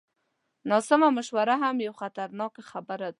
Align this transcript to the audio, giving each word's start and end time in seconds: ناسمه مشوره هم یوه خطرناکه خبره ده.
ناسمه 0.69 1.07
مشوره 1.17 1.55
هم 1.61 1.75
یوه 1.85 1.97
خطرناکه 2.01 2.61
خبره 2.71 3.05
ده. 3.09 3.09